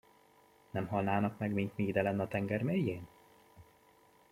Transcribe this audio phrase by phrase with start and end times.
[0.71, 3.07] Nem halnának meg, mint mi idelenn a tenger mélyén?